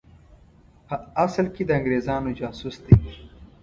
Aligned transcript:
په 0.87 0.95
اصل 1.25 1.45
کې 1.55 1.63
د 1.65 1.69
انګرېزانو 1.79 2.29
جاسوس 2.39 2.75
دی. 2.85 2.95